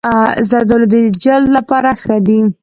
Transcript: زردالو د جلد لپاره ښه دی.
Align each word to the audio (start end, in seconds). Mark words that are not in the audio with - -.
زردالو 0.49 0.87
د 0.93 0.95
جلد 1.23 1.49
لپاره 1.57 1.89
ښه 2.01 2.17
دی. 2.27 2.39